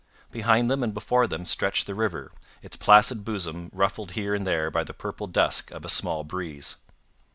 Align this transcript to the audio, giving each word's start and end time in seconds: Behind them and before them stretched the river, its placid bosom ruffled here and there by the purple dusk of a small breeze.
Behind 0.31 0.67
them 0.67 0.81
and 0.81 0.95
before 0.95 1.27
them 1.27 1.45
stretched 1.45 1.85
the 1.85 1.93
river, 1.93 2.31
its 2.63 2.75
placid 2.75 3.23
bosom 3.23 3.69
ruffled 3.71 4.13
here 4.13 4.33
and 4.33 4.47
there 4.47 4.71
by 4.71 4.83
the 4.83 4.95
purple 4.95 5.27
dusk 5.27 5.69
of 5.69 5.85
a 5.85 5.89
small 5.89 6.23
breeze. 6.23 6.77